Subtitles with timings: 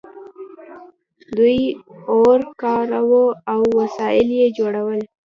[1.35, 1.59] دوی
[2.13, 4.99] اور کاراوه او وسایل یې جوړول.